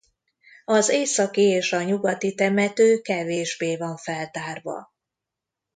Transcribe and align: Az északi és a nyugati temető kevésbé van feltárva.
Az 0.65 0.89
északi 0.89 1.41
és 1.41 1.71
a 1.73 1.83
nyugati 1.83 2.35
temető 2.35 3.01
kevésbé 3.01 3.77
van 3.77 3.97
feltárva. 3.97 4.93